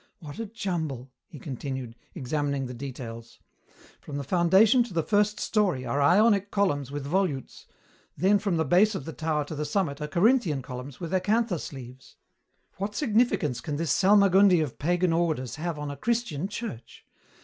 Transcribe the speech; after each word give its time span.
What 0.17 0.39
a 0.39 0.47
jumble," 0.47 1.11
he 1.27 1.37
continued, 1.37 1.95
examining 2.15 2.65
the 2.65 2.73
details. 2.73 3.37
"From 3.99 4.17
the 4.17 4.23
foundation 4.23 4.81
to 4.85 4.95
the 4.95 5.03
first 5.03 5.39
story 5.39 5.85
are 5.85 6.01
Ionic 6.01 6.49
columns 6.49 6.89
with 6.89 7.05
volutes, 7.05 7.67
then 8.17 8.39
from 8.39 8.57
the 8.57 8.65
base 8.65 8.95
of 8.95 9.05
the 9.05 9.13
tower 9.13 9.45
to 9.45 9.53
the 9.53 9.63
summit 9.63 10.01
are 10.01 10.07
Corinthian 10.07 10.63
columns 10.63 10.99
with 10.99 11.13
acanthus 11.13 11.71
leaves. 11.71 12.15
What 12.77 12.95
significance 12.95 13.61
can 13.61 13.75
this 13.75 13.91
salmagundi 13.91 14.59
of 14.63 14.79
pagan 14.79 15.13
orders 15.13 15.57
have 15.57 15.77
on 15.77 15.91
a 15.91 15.95
Christian 15.97 16.47
church? 16.47 17.05